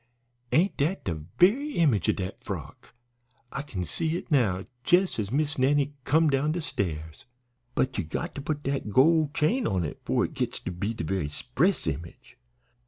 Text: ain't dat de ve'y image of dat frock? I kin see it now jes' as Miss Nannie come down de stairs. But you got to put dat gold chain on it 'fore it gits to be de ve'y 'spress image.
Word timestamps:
ain't 0.51 0.75
dat 0.77 1.03
de 1.03 1.13
ve'y 1.37 1.75
image 1.75 2.09
of 2.09 2.15
dat 2.15 2.43
frock? 2.43 2.95
I 3.51 3.61
kin 3.61 3.85
see 3.85 4.17
it 4.17 4.31
now 4.31 4.65
jes' 4.89 5.19
as 5.19 5.29
Miss 5.29 5.59
Nannie 5.59 5.93
come 6.05 6.27
down 6.27 6.53
de 6.53 6.61
stairs. 6.61 7.25
But 7.75 7.99
you 7.99 8.03
got 8.03 8.33
to 8.33 8.41
put 8.41 8.63
dat 8.63 8.89
gold 8.89 9.35
chain 9.35 9.67
on 9.67 9.83
it 9.85 10.01
'fore 10.03 10.25
it 10.25 10.33
gits 10.33 10.59
to 10.61 10.71
be 10.71 10.95
de 10.95 11.03
ve'y 11.03 11.29
'spress 11.29 11.85
image. 11.85 12.35